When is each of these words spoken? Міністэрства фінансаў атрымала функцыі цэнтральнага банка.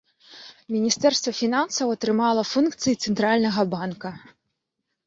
Міністэрства 0.75 1.33
фінансаў 1.41 1.93
атрымала 1.99 2.41
функцыі 2.53 2.97
цэнтральнага 3.03 3.61
банка. 3.77 4.11